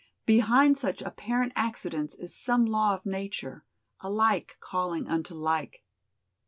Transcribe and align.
Behind 0.25 0.75
such 0.79 1.03
apparent 1.03 1.53
accidents 1.55 2.15
is 2.15 2.35
some 2.35 2.65
law 2.65 2.95
of 2.95 3.05
nature, 3.05 3.63
a 3.99 4.09
like 4.09 4.57
calling 4.59 5.07
unto 5.07 5.35
like. 5.35 5.83